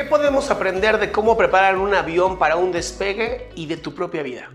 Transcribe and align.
¿Qué 0.00 0.06
podemos 0.06 0.50
aprender 0.50 0.98
de 0.98 1.12
cómo 1.12 1.36
preparar 1.36 1.76
un 1.76 1.94
avión 1.94 2.38
para 2.38 2.56
un 2.56 2.72
despegue 2.72 3.50
y 3.54 3.66
de 3.66 3.76
tu 3.76 3.94
propia 3.94 4.22
vida? 4.22 4.48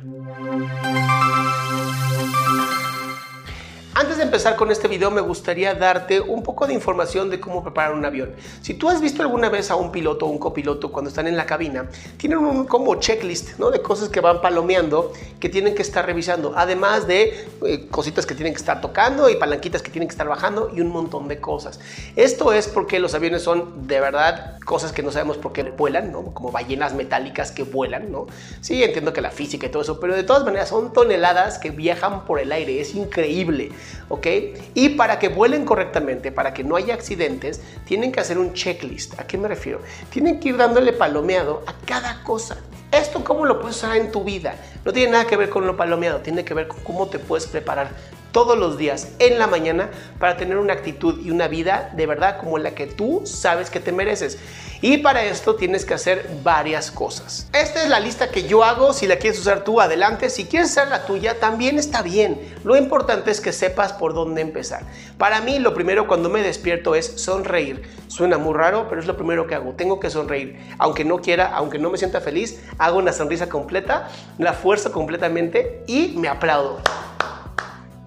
Antes 4.15 4.29
de 4.29 4.31
empezar 4.31 4.55
con 4.55 4.71
este 4.71 4.87
video 4.87 5.11
me 5.11 5.19
gustaría 5.19 5.75
darte 5.75 6.21
un 6.21 6.41
poco 6.41 6.65
de 6.65 6.73
información 6.73 7.29
de 7.29 7.41
cómo 7.41 7.61
preparar 7.61 7.93
un 7.93 8.05
avión. 8.05 8.31
Si 8.61 8.73
tú 8.73 8.87
has 8.87 9.01
visto 9.01 9.21
alguna 9.21 9.49
vez 9.49 9.71
a 9.71 9.75
un 9.75 9.91
piloto 9.91 10.25
o 10.25 10.29
un 10.29 10.37
copiloto 10.37 10.89
cuando 10.89 11.09
están 11.09 11.27
en 11.27 11.35
la 11.35 11.45
cabina, 11.45 11.89
tienen 12.15 12.37
un 12.37 12.65
como 12.65 12.95
checklist 12.95 13.59
¿no? 13.59 13.71
de 13.71 13.81
cosas 13.81 14.07
que 14.07 14.21
van 14.21 14.39
palomeando 14.39 15.11
que 15.37 15.49
tienen 15.49 15.75
que 15.75 15.81
estar 15.81 16.05
revisando, 16.05 16.53
además 16.55 17.07
de 17.07 17.45
eh, 17.65 17.87
cositas 17.91 18.25
que 18.25 18.35
tienen 18.35 18.53
que 18.53 18.59
estar 18.59 18.79
tocando 18.79 19.29
y 19.29 19.35
palanquitas 19.35 19.81
que 19.81 19.91
tienen 19.91 20.07
que 20.07 20.13
estar 20.13 20.29
bajando 20.29 20.71
y 20.73 20.79
un 20.79 20.91
montón 20.91 21.27
de 21.27 21.41
cosas. 21.41 21.81
Esto 22.15 22.53
es 22.53 22.69
porque 22.69 22.99
los 23.01 23.15
aviones 23.15 23.41
son 23.41 23.85
de 23.85 23.99
verdad 23.99 24.59
cosas 24.63 24.93
que 24.93 25.03
no 25.03 25.11
sabemos 25.11 25.35
por 25.35 25.51
qué 25.51 25.63
vuelan, 25.63 26.13
¿no? 26.13 26.33
como 26.33 26.53
ballenas 26.53 26.93
metálicas 26.93 27.51
que 27.51 27.63
vuelan. 27.63 28.13
¿no? 28.13 28.27
Sí, 28.61 28.81
entiendo 28.81 29.11
que 29.11 29.19
la 29.19 29.31
física 29.31 29.67
y 29.67 29.69
todo 29.69 29.81
eso, 29.81 29.99
pero 29.99 30.15
de 30.15 30.23
todas 30.23 30.45
maneras 30.45 30.69
son 30.69 30.93
toneladas 30.93 31.59
que 31.59 31.71
viajan 31.71 32.23
por 32.23 32.39
el 32.39 32.53
aire, 32.53 32.79
es 32.79 32.95
increíble. 32.95 33.71
¿Ok? 34.09 34.27
Y 34.73 34.89
para 34.89 35.19
que 35.19 35.29
vuelen 35.29 35.65
correctamente, 35.65 36.31
para 36.31 36.53
que 36.53 36.63
no 36.63 36.75
haya 36.75 36.93
accidentes, 36.93 37.61
tienen 37.85 38.11
que 38.11 38.19
hacer 38.19 38.37
un 38.37 38.53
checklist. 38.53 39.19
¿A 39.19 39.27
qué 39.27 39.37
me 39.37 39.47
refiero? 39.47 39.81
Tienen 40.09 40.39
que 40.39 40.49
ir 40.49 40.57
dándole 40.57 40.93
palomeado 40.93 41.63
a 41.67 41.73
cada 41.85 42.23
cosa. 42.23 42.57
¿Esto 42.91 43.23
cómo 43.23 43.45
lo 43.45 43.59
puedes 43.59 43.77
usar 43.77 43.97
en 43.97 44.11
tu 44.11 44.23
vida? 44.23 44.55
No 44.85 44.93
tiene 44.93 45.11
nada 45.11 45.25
que 45.25 45.35
ver 45.35 45.49
con 45.49 45.67
lo 45.67 45.75
palomeado, 45.75 46.19
tiene 46.19 46.45
que 46.45 46.53
ver 46.53 46.67
con 46.67 46.79
cómo 46.81 47.07
te 47.07 47.19
puedes 47.19 47.45
preparar 47.47 47.89
todos 48.35 48.57
los 48.57 48.77
días 48.77 49.07
en 49.19 49.39
la 49.39 49.47
mañana 49.47 49.89
para 50.19 50.35
tener 50.35 50.57
una 50.57 50.73
actitud 50.73 51.25
y 51.25 51.31
una 51.31 51.47
vida 51.47 51.93
de 51.95 52.05
verdad 52.05 52.37
como 52.37 52.57
la 52.57 52.75
que 52.75 52.85
tú 52.85 53.21
sabes 53.23 53.69
que 53.69 53.79
te 53.79 53.93
mereces. 53.93 54.37
Y 54.81 54.97
para 54.97 55.23
esto 55.23 55.55
tienes 55.55 55.85
que 55.85 55.93
hacer 55.93 56.29
varias 56.43 56.91
cosas. 56.91 57.47
Esta 57.53 57.81
es 57.81 57.87
la 57.87 58.01
lista 58.01 58.31
que 58.31 58.43
yo 58.43 58.65
hago. 58.65 58.91
Si 58.91 59.07
la 59.07 59.15
quieres 59.15 59.39
usar 59.39 59.63
tú, 59.63 59.79
adelante. 59.79 60.29
Si 60.29 60.43
quieres 60.43 60.71
usar 60.71 60.89
la 60.89 61.05
tuya, 61.05 61.39
también 61.39 61.79
está 61.79 62.01
bien. 62.01 62.53
Lo 62.65 62.75
importante 62.75 63.31
es 63.31 63.39
que 63.39 63.53
sepas 63.53 63.93
por 63.93 64.13
dónde 64.13 64.41
empezar. 64.41 64.81
Para 65.17 65.39
mí, 65.39 65.59
lo 65.59 65.73
primero 65.73 66.05
cuando 66.05 66.27
me 66.27 66.41
despierto 66.41 66.93
es 66.93 67.05
sonreír. 67.21 67.83
Suena 68.09 68.37
muy 68.37 68.53
raro, 68.53 68.87
pero 68.89 68.99
es 68.99 69.07
lo 69.07 69.15
primero 69.15 69.47
que 69.47 69.55
hago. 69.55 69.71
Tengo 69.77 70.01
que 70.01 70.09
sonreír. 70.09 70.59
Aunque 70.77 71.05
no 71.05 71.21
quiera, 71.21 71.55
aunque 71.55 71.79
no 71.79 71.89
me 71.89 71.97
sienta 71.97 72.19
feliz, 72.19 72.59
hago 72.79 72.97
una 72.97 73.13
sonrisa 73.13 73.47
completa, 73.47 74.09
la 74.37 74.51
fuerza 74.51 74.91
completamente 74.91 75.85
y 75.87 76.15
me 76.17 76.27
aplaudo. 76.27 76.81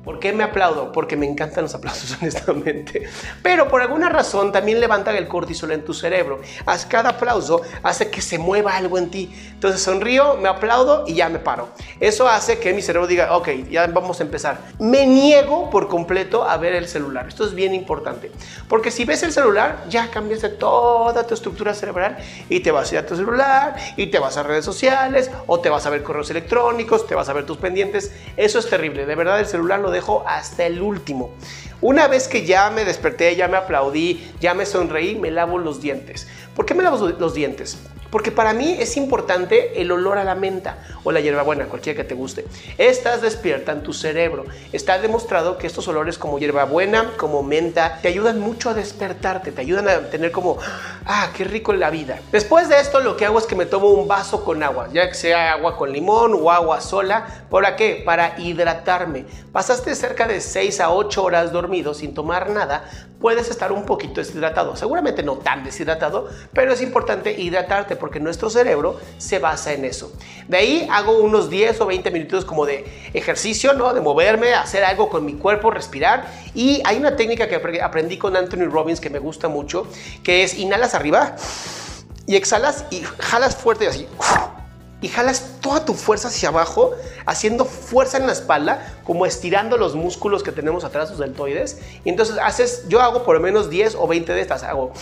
¿Por 0.09 0.21
qué 0.21 0.33
me 0.33 0.43
aplaudo? 0.43 0.91
Porque 0.91 1.19
me 1.19 1.27
encantan 1.27 1.65
los 1.65 1.75
aplausos, 1.75 2.17
honestamente. 2.23 3.07
Pero 3.43 3.69
por 3.69 3.83
alguna 3.83 4.09
razón 4.09 4.53
también 4.53 4.81
levantan 4.81 5.15
el 5.17 5.29
cortisol 5.29 5.71
en 5.71 5.85
tu 5.85 5.93
cerebro. 5.93 6.41
Haz 6.65 6.87
cada 6.87 7.11
aplauso 7.11 7.61
hace 7.83 8.11
que 8.11 8.23
se 8.23 8.39
mueva 8.39 8.75
algo 8.75 8.97
en 8.97 9.11
ti. 9.11 9.31
Entonces 9.53 9.83
sonrío, 9.83 10.39
me 10.39 10.49
aplaudo 10.49 11.05
y 11.07 11.13
ya 11.13 11.29
me 11.29 11.39
paro. 11.39 11.69
Eso 12.01 12.27
hace 12.27 12.59
que 12.59 12.73
mi 12.73 12.81
cerebro 12.81 13.07
diga, 13.07 13.37
ok, 13.37 13.49
ya 13.71 13.87
vamos 13.89 14.21
a 14.21 14.23
empezar. 14.23 14.59
Me 14.79 15.07
niego 15.07 15.69
por 15.69 15.89
completo 15.89 16.43
a 16.43 16.57
ver 16.57 16.73
el 16.73 16.89
celular. 16.89 17.29
Esto 17.29 17.45
es 17.45 17.53
bien 17.53 17.75
importante. 17.75 18.33
Porque 18.67 18.91
si 18.91 19.05
ves 19.05 19.23
el 19.25 19.33
celular, 19.33 19.85
ya 19.91 20.11
cambiaste 20.11 20.49
toda 20.49 21.27
tu 21.27 21.35
estructura 21.35 21.75
cerebral 21.75 22.17
y 22.49 22.61
te 22.61 22.71
vas 22.71 22.91
a 22.91 22.95
ir 22.95 22.99
a 23.01 23.07
tu 23.07 23.15
celular 23.15 23.77
y 23.99 24.07
te 24.07 24.19
vas 24.19 24.39
a 24.39 24.43
redes 24.43 24.65
sociales 24.65 25.31
o 25.47 25.61
te 25.61 25.69
vas 25.69 25.85
a 25.85 25.91
ver 25.91 26.03
correos 26.03 26.31
electrónicos, 26.31 27.07
te 27.07 27.15
vas 27.15 27.29
a 27.29 27.35
ver 27.35 27.45
tus 27.45 27.59
pendientes. 27.59 28.11
Eso 28.39 28.59
es 28.59 28.71
terrible. 28.71 29.05
De 29.05 29.15
verdad, 29.15 29.39
el 29.39 29.47
celular 29.47 29.81
lo 29.81 29.98
hasta 30.27 30.67
el 30.67 30.81
último. 30.81 31.31
Una 31.81 32.09
vez 32.09 32.27
que 32.27 32.45
ya 32.45 32.71
me 32.71 32.85
desperté, 32.85 33.37
ya 33.37 33.47
me 33.49 33.57
aplaudí, 33.57 34.33
ya 34.41 34.55
me 34.55 34.67
sonreí, 34.67 35.15
me 35.15 35.31
lavo 35.31 35.59
los 35.59 35.81
dientes. 35.81 36.27
¿Por 36.57 36.67
qué 36.67 36.75
me 36.75 36.83
lavo 36.83 37.09
los 37.09 37.35
dientes? 37.35 37.79
Porque 38.11 38.31
para 38.31 38.53
mí 38.53 38.77
es 38.79 38.97
importante 38.97 39.81
el 39.81 39.91
olor 39.91 40.19
a 40.19 40.25
la 40.25 40.35
menta 40.35 40.79
o 41.05 41.13
la 41.13 41.21
hierbabuena, 41.21 41.67
cualquiera 41.67 41.97
que 41.97 42.05
te 42.05 42.15
guste. 42.15 42.47
Estas 42.79 43.21
despiertan 43.21 43.83
tu 43.83 43.93
cerebro. 43.93 44.47
Está 44.73 44.99
demostrado 44.99 45.59
que 45.59 45.67
estos 45.67 45.87
olores 45.89 46.17
como 46.17 46.39
hierbabuena, 46.39 47.13
como 47.17 47.43
menta, 47.43 47.99
te 48.01 48.09
ayudan 48.09 48.41
mucho 48.41 48.71
a 48.71 48.75
despertarte, 48.75 49.53
te 49.53 49.61
ayudan 49.61 49.89
a 49.89 49.99
tener 50.11 50.33
como, 50.33 50.59
ah, 51.07 51.31
qué 51.37 51.45
rico 51.45 51.73
la 51.73 51.91
vida. 51.91 52.19
Después 52.33 52.69
de 52.69 52.81
esto, 52.81 53.01
lo 53.01 53.17
que 53.17 53.27
hago 53.27 53.39
es 53.39 53.47
que 53.47 53.57
me 53.57 53.67
tomo 53.67 53.89
un 53.89 54.09
vaso 54.09 54.45
con 54.45 54.63
agua, 54.63 54.89
ya 54.93 55.09
que 55.09 55.15
sea 55.15 55.53
agua 55.53 55.77
con 55.77 55.93
limón 55.93 56.33
o 56.35 56.51
agua 56.51 56.81
sola. 56.81 57.45
¿Para 57.51 57.77
qué? 57.77 58.03
Para 58.05 58.39
hidratarme. 58.39 59.27
Pasaste 59.53 59.95
cerca 59.95 60.27
de 60.27 60.41
6 60.41 60.81
a 60.81 60.91
8 60.91 61.23
horas 61.23 61.53
dormido 61.53 61.95
sin 61.95 62.15
tomar 62.15 62.51
nada, 62.51 62.85
puedes 63.21 63.51
estar 63.51 63.73
un 63.73 63.85
poquito 63.85 64.21
deshidratado. 64.21 64.77
Seguramente 64.77 65.23
no 65.23 65.37
tan 65.37 65.65
deshidratado, 65.65 66.29
pero 66.53 66.73
es 66.73 66.83
importante 66.83 67.33
hidratarte 67.39 67.97
porque 67.99 68.21
nuestro 68.21 68.51
cerebro 68.51 68.99
se 69.19 69.39
basa 69.39 69.73
en 69.73 69.85
eso. 69.85 70.13
De 70.49 70.57
ahí 70.57 70.89
hago 70.91 71.19
unos 71.19 71.51
10 71.51 71.81
o 71.81 71.87
20 71.87 72.11
minutos 72.11 72.45
como 72.45 72.67
de 72.67 72.85
ejercicio, 73.13 73.73
¿no? 73.75 73.93
De 73.95 74.01
moverme, 74.01 74.55
hacer 74.55 74.85
algo 74.85 75.09
con 75.09 75.25
mi 75.25 75.35
cuerpo, 75.35 75.71
respirar. 75.71 76.33
Y 76.55 76.81
hay 76.85 76.97
una 76.97 77.17
técnica 77.17 77.49
que 77.49 77.57
aprendí 77.83 78.19
con 78.19 78.37
Anthony 78.37 78.71
Robbins 78.71 79.01
que 79.01 79.11
me 79.11 79.19
gusta 79.19 79.49
mucho, 79.49 79.87
que 80.23 80.43
es 80.43 80.59
inhalas 80.59 80.95
arriba 80.95 81.37
y 82.27 82.37
exhalas 82.37 82.85
y 82.91 83.03
jalas 83.19 83.57
fuerte 83.57 83.85
y 83.85 83.89
así 83.89 84.09
y 85.01 85.09
jalas 85.09 85.59
toda 85.61 85.85
tu 85.85 85.95
fuerza 85.95 86.29
hacia 86.29 86.49
abajo, 86.49 86.93
haciendo 87.25 87.65
fuerza 87.65 88.19
en 88.19 88.27
la 88.27 88.33
espalda, 88.33 88.99
como 89.05 89.27
estirando 89.27 89.77
los 89.77 89.95
músculos 89.95 90.43
que 90.43 90.51
tenemos 90.51 90.85
atrás, 90.85 91.11
los 91.11 91.19
deltoides. 91.21 91.79
Y 92.05 92.09
entonces 92.09 92.37
haces, 92.43 92.85
yo 92.89 93.01
hago 93.01 93.23
por 93.23 93.37
lo 93.37 93.41
menos 93.41 93.71
10 93.71 93.95
o 93.95 94.07
20 94.07 94.33
de 94.33 94.41
estas, 94.41 94.63
hago... 94.63 94.93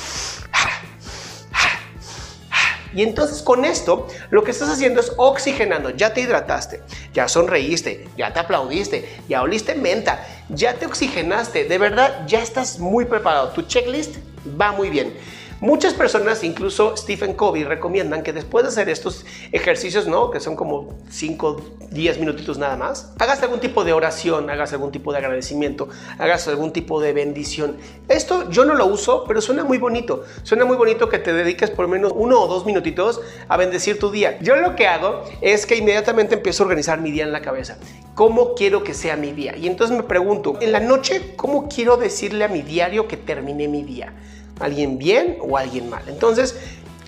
Y 2.96 3.02
entonces 3.02 3.42
con 3.42 3.66
esto 3.66 4.08
lo 4.30 4.42
que 4.42 4.50
estás 4.50 4.70
haciendo 4.70 5.00
es 5.00 5.12
oxigenando. 5.18 5.90
Ya 5.90 6.14
te 6.14 6.22
hidrataste, 6.22 6.80
ya 7.12 7.28
sonreíste, 7.28 8.08
ya 8.16 8.32
te 8.32 8.40
aplaudiste, 8.40 9.06
ya 9.28 9.42
oliste 9.42 9.74
menta, 9.74 10.26
ya 10.48 10.72
te 10.74 10.86
oxigenaste. 10.86 11.64
De 11.64 11.76
verdad, 11.76 12.26
ya 12.26 12.40
estás 12.40 12.78
muy 12.78 13.04
preparado. 13.04 13.50
Tu 13.50 13.62
checklist 13.62 14.16
va 14.58 14.72
muy 14.72 14.88
bien. 14.88 15.14
Muchas 15.60 15.94
personas, 15.94 16.44
incluso 16.44 16.94
Stephen 16.98 17.32
Covey, 17.32 17.64
recomiendan 17.64 18.22
que 18.22 18.34
después 18.34 18.62
de 18.64 18.68
hacer 18.68 18.90
estos 18.90 19.24
ejercicios, 19.52 20.06
¿no? 20.06 20.30
Que 20.30 20.38
son 20.38 20.54
como 20.54 20.98
5, 21.08 21.78
10 21.90 22.18
minutitos 22.18 22.58
nada 22.58 22.76
más, 22.76 23.14
hagas 23.18 23.42
algún 23.42 23.58
tipo 23.58 23.82
de 23.82 23.94
oración, 23.94 24.50
hagas 24.50 24.74
algún 24.74 24.92
tipo 24.92 25.12
de 25.12 25.18
agradecimiento, 25.18 25.88
hagas 26.18 26.46
algún 26.48 26.74
tipo 26.74 27.00
de 27.00 27.14
bendición. 27.14 27.78
Esto 28.06 28.50
yo 28.50 28.66
no 28.66 28.74
lo 28.74 28.84
uso, 28.84 29.24
pero 29.26 29.40
suena 29.40 29.64
muy 29.64 29.78
bonito. 29.78 30.24
Suena 30.42 30.66
muy 30.66 30.76
bonito 30.76 31.08
que 31.08 31.18
te 31.18 31.32
dediques 31.32 31.70
por 31.70 31.86
lo 31.86 31.88
menos 31.88 32.12
uno 32.14 32.38
o 32.38 32.48
dos 32.48 32.66
minutitos 32.66 33.22
a 33.48 33.56
bendecir 33.56 33.98
tu 33.98 34.10
día. 34.10 34.38
Yo 34.40 34.56
lo 34.56 34.76
que 34.76 34.86
hago 34.86 35.22
es 35.40 35.64
que 35.64 35.76
inmediatamente 35.76 36.34
empiezo 36.34 36.64
a 36.64 36.66
organizar 36.66 37.00
mi 37.00 37.10
día 37.10 37.24
en 37.24 37.32
la 37.32 37.40
cabeza. 37.40 37.78
¿Cómo 38.14 38.54
quiero 38.54 38.84
que 38.84 38.92
sea 38.92 39.16
mi 39.16 39.32
día? 39.32 39.56
Y 39.56 39.68
entonces 39.68 39.96
me 39.96 40.02
pregunto, 40.02 40.58
en 40.60 40.72
la 40.72 40.80
noche, 40.80 41.32
¿cómo 41.34 41.66
quiero 41.66 41.96
decirle 41.96 42.44
a 42.44 42.48
mi 42.48 42.60
diario 42.60 43.08
que 43.08 43.16
terminé 43.16 43.68
mi 43.68 43.82
día? 43.84 44.12
¿Alguien 44.60 44.98
bien 44.98 45.38
o 45.40 45.56
alguien 45.56 45.90
mal? 45.90 46.02
Entonces, 46.08 46.56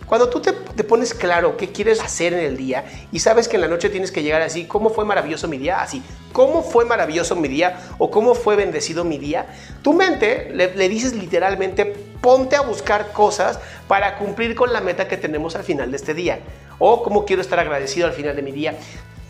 cuando 0.09 0.31
tú 0.31 0.41
te, 0.41 0.53
pones 0.85 1.13
claro 1.13 1.59
qué 1.59 1.71
quieres 1.71 2.01
hacer 2.01 2.33
en 2.33 2.41
el 2.41 2.57
día 2.57 2.85
y 3.13 3.19
sabes 3.19 3.47
que 3.47 3.57
en 3.57 3.61
la 3.61 3.69
noche 3.69 3.91
tienes 3.91 4.11
que 4.11 4.23
llegar 4.23 4.41
así, 4.41 4.65
¿cómo 4.65 4.89
fue 4.89 5.05
maravilloso 5.05 5.49
mi 5.49 5.59
día? 5.59 5.83
Así, 5.83 6.03
¿cómo 6.33 6.63
fue 6.63 6.87
maravilloso 6.87 7.37
mi 7.37 7.47
día? 7.47 7.79
¿O 7.99 8.11
cómo 8.11 8.35
fue 8.35 8.57
bendecido 8.57 9.05
mi 9.05 9.19
día? 9.19 9.47
Tu 9.83 9.93
mente 9.93 10.51
le, 10.55 10.75
le 10.75 10.89
dices 10.89 11.13
literalmente, 11.13 11.85
ponte 12.23 12.57
a 12.57 12.63
buscar 12.63 13.13
cosas 13.13 13.61
para 13.87 14.17
cumplir 14.17 14.55
con 14.55 14.73
la 14.73 14.81
meta 14.81 15.09
que 15.09 15.19
tenemos 15.19 15.57
al 15.57 15.65
final 15.65 15.91
de 15.91 15.99
este 15.99 16.15
día. 16.15 16.39
O 16.79 17.03
cómo 17.03 17.27
quiero 17.27 17.43
estar 17.43 17.59
agradecido 17.59 18.07
al 18.07 18.15
final 18.15 18.35
de 18.35 18.43
mi 18.43 18.53
día 18.53 18.79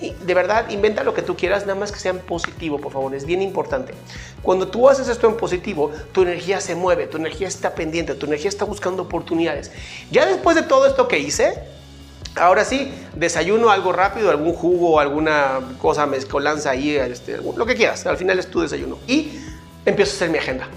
de 0.01 0.35
verdad, 0.35 0.71
inventa 0.71 1.03
lo 1.03 1.13
que 1.13 1.23
tú 1.23 1.37
quieras, 1.37 1.67
nada 1.67 1.79
más 1.79 1.91
que 1.91 1.99
sea 1.99 2.13
en 2.13 2.21
positivo, 2.21 2.79
por 2.79 2.93
favor, 2.93 3.15
es 3.15 3.25
bien 3.25 3.43
importante. 3.43 3.95
Cuando 4.43 4.69
tú 4.69 4.89
haces 4.89 5.09
esto 5.09 5.29
en 5.29 5.37
positivo, 5.37 5.91
tu 6.13 6.23
energía 6.23 6.61
se 6.61 6.77
mueve, 6.77 7.07
tu 7.09 7.17
energía 7.17 7.49
está 7.49 7.75
pendiente, 7.75 8.15
tu 8.15 8.27
energía 8.27 8.49
está 8.49 8.65
buscando 8.65 9.03
oportunidades. 9.03 9.73
Ya 10.11 10.25
después 10.27 10.55
de 10.55 10.63
todo 10.63 10.87
esto 10.87 11.09
que 11.09 11.19
hice, 11.19 11.55
ahora 12.37 12.65
sí, 12.65 12.93
desayuno 13.17 13.71
algo 13.71 13.93
rápido, 13.93 14.31
algún 14.31 14.53
jugo, 14.53 15.01
alguna 15.01 15.61
cosa 15.81 16.07
mezcolanza 16.07 16.71
ahí, 16.71 16.95
este, 16.97 17.39
lo 17.39 17.67
que 17.67 17.75
quieras, 17.75 18.07
al 18.07 18.17
final 18.17 18.39
es 18.39 18.49
tu 18.49 18.61
desayuno. 18.61 18.99
Y 19.09 19.33
empiezo 19.85 20.13
a 20.13 20.15
hacer 20.15 20.31
mi 20.31 20.39
agenda. 20.39 20.69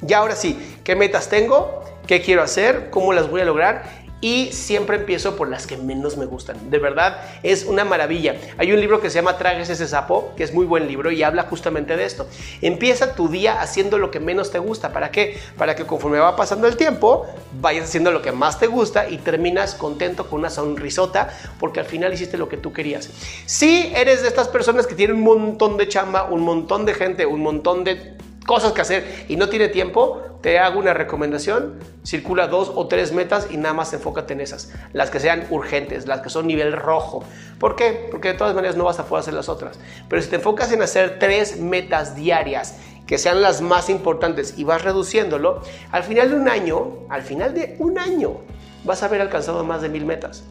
Ya 0.00 0.18
ahora 0.18 0.34
sí, 0.34 0.58
¿qué 0.82 0.96
metas 0.96 1.28
tengo? 1.28 1.84
¿Qué 2.08 2.22
quiero 2.22 2.42
hacer? 2.42 2.90
¿Cómo 2.90 3.12
las 3.12 3.30
voy 3.30 3.40
a 3.40 3.44
lograr? 3.44 4.07
Y 4.20 4.52
siempre 4.52 4.96
empiezo 4.96 5.36
por 5.36 5.48
las 5.48 5.66
que 5.66 5.76
menos 5.76 6.16
me 6.16 6.26
gustan. 6.26 6.70
De 6.70 6.78
verdad, 6.78 7.18
es 7.42 7.64
una 7.64 7.84
maravilla. 7.84 8.36
Hay 8.56 8.72
un 8.72 8.80
libro 8.80 9.00
que 9.00 9.10
se 9.10 9.16
llama 9.16 9.38
Tragues 9.38 9.70
ese 9.70 9.86
sapo, 9.86 10.32
que 10.36 10.42
es 10.42 10.52
muy 10.52 10.66
buen 10.66 10.88
libro 10.88 11.10
y 11.10 11.22
habla 11.22 11.44
justamente 11.44 11.96
de 11.96 12.04
esto. 12.04 12.26
Empieza 12.60 13.14
tu 13.14 13.28
día 13.28 13.60
haciendo 13.60 13.98
lo 13.98 14.10
que 14.10 14.20
menos 14.20 14.50
te 14.50 14.58
gusta. 14.58 14.92
¿Para 14.92 15.10
qué? 15.10 15.38
Para 15.56 15.76
que 15.76 15.86
conforme 15.86 16.18
va 16.18 16.36
pasando 16.36 16.66
el 16.66 16.76
tiempo, 16.76 17.26
vayas 17.60 17.84
haciendo 17.84 18.10
lo 18.10 18.22
que 18.22 18.32
más 18.32 18.58
te 18.58 18.66
gusta 18.66 19.08
y 19.08 19.18
terminas 19.18 19.74
contento 19.74 20.28
con 20.28 20.40
una 20.40 20.50
sonrisota 20.50 21.30
porque 21.60 21.80
al 21.80 21.86
final 21.86 22.12
hiciste 22.12 22.36
lo 22.38 22.48
que 22.48 22.56
tú 22.56 22.72
querías. 22.72 23.10
Si 23.46 23.92
eres 23.94 24.22
de 24.22 24.28
estas 24.28 24.48
personas 24.48 24.86
que 24.86 24.94
tienen 24.94 25.16
un 25.16 25.22
montón 25.22 25.76
de 25.76 25.88
chamba, 25.88 26.24
un 26.24 26.42
montón 26.42 26.84
de 26.84 26.94
gente, 26.94 27.26
un 27.26 27.42
montón 27.42 27.84
de 27.84 28.16
cosas 28.48 28.72
que 28.72 28.80
hacer 28.80 29.26
y 29.28 29.36
no 29.36 29.50
tiene 29.50 29.68
tiempo, 29.68 30.22
te 30.40 30.58
hago 30.58 30.78
una 30.78 30.94
recomendación, 30.94 31.78
circula 32.02 32.48
dos 32.48 32.72
o 32.74 32.88
tres 32.88 33.12
metas 33.12 33.48
y 33.50 33.58
nada 33.58 33.74
más 33.74 33.92
enfócate 33.92 34.32
en 34.32 34.40
esas, 34.40 34.72
las 34.94 35.10
que 35.10 35.20
sean 35.20 35.46
urgentes, 35.50 36.06
las 36.06 36.22
que 36.22 36.30
son 36.30 36.46
nivel 36.46 36.72
rojo. 36.72 37.22
¿Por 37.60 37.76
qué? 37.76 38.08
Porque 38.10 38.28
de 38.28 38.34
todas 38.34 38.54
maneras 38.54 38.74
no 38.74 38.84
vas 38.84 38.98
a 39.00 39.04
poder 39.04 39.20
hacer 39.20 39.34
las 39.34 39.50
otras. 39.50 39.78
Pero 40.08 40.22
si 40.22 40.30
te 40.30 40.36
enfocas 40.36 40.72
en 40.72 40.80
hacer 40.80 41.18
tres 41.18 41.60
metas 41.60 42.16
diarias 42.16 42.76
que 43.06 43.18
sean 43.18 43.42
las 43.42 43.60
más 43.60 43.90
importantes 43.90 44.54
y 44.56 44.64
vas 44.64 44.82
reduciéndolo, 44.82 45.60
al 45.92 46.04
final 46.04 46.30
de 46.30 46.36
un 46.36 46.48
año, 46.48 47.00
al 47.10 47.20
final 47.20 47.52
de 47.52 47.76
un 47.78 47.98
año, 47.98 48.38
vas 48.84 49.02
a 49.02 49.06
haber 49.06 49.20
alcanzado 49.20 49.62
más 49.62 49.82
de 49.82 49.90
mil 49.90 50.06
metas. 50.06 50.42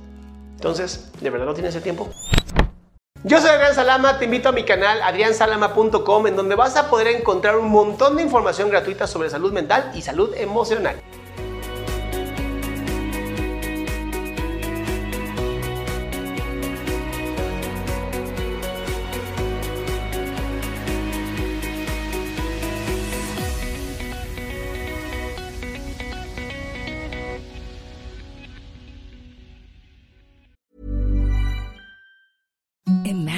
Entonces, 0.54 1.12
¿de 1.20 1.32
verdad 1.32 1.48
no 1.48 1.56
tienes 1.56 1.74
el 1.76 1.82
tiempo? 1.82 2.08
Yo 3.27 3.41
soy 3.41 3.50
Adrián 3.50 3.75
Salama, 3.75 4.19
te 4.19 4.24
invito 4.24 4.47
a 4.47 4.51
mi 4.53 4.63
canal 4.63 5.01
adriansalama.com 5.01 6.27
en 6.27 6.38
donde 6.38 6.56
vas 6.56 6.77
a 6.77 6.89
poder 6.89 7.07
encontrar 7.07 7.57
un 7.57 7.69
montón 7.69 8.15
de 8.15 8.24
información 8.24 8.69
gratuita 8.69 9.06
sobre 9.06 9.29
salud 9.29 9.51
mental 9.51 9.91
y 9.94 10.01
salud 10.01 10.33
emocional. 10.38 10.95